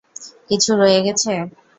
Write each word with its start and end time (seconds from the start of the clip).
কিছু 0.49 0.71
রয়ে 0.79 0.99
গেছে? 1.05 1.31